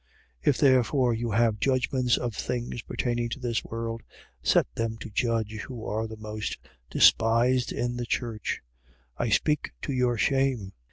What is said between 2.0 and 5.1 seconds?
of things pertaining to this world, set them